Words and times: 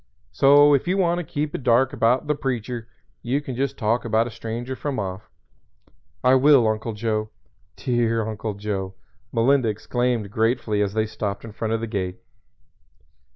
So 0.31 0.73
if 0.73 0.87
you 0.87 0.97
want 0.97 1.19
to 1.19 1.23
keep 1.23 1.53
it 1.53 1.61
dark 1.61 1.93
about 1.93 2.25
'The 2.25 2.33
Preacher' 2.33 2.87
you 3.21 3.39
can 3.39 3.55
just 3.55 3.77
talk 3.77 4.03
about 4.03 4.25
a 4.25 4.31
stranger 4.31 4.75
from 4.75 4.97
off." 4.97 5.29
"I 6.23 6.33
will, 6.33 6.67
Uncle 6.67 6.93
Joe 6.93 7.29
dear 7.75 8.27
Uncle 8.27 8.55
Joe." 8.55 8.95
Melinda 9.31 9.69
exclaimed 9.69 10.31
gratefully 10.31 10.81
as 10.81 10.95
they 10.95 11.05
stopped 11.05 11.45
in 11.45 11.51
front 11.51 11.75
of 11.75 11.81
the 11.81 11.85
gate. 11.85 12.17